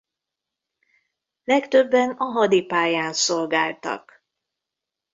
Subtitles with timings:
[1.43, 4.23] Legtöbben a hadi pályán szolgáltak.